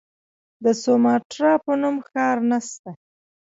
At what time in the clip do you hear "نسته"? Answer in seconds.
2.49-2.91